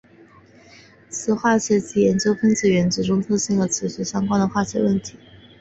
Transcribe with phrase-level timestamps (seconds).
[1.09, 5.15] 磁化学即研究分子原子中特性与磁学相关的化学问题。